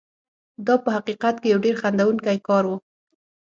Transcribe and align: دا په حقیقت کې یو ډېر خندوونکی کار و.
دا 0.65 0.75
په 0.83 0.89
حقیقت 0.95 1.35
کې 1.41 1.47
یو 1.53 1.59
ډېر 1.65 1.75
خندوونکی 1.81 2.37
کار 2.47 2.63
و. 2.67 2.71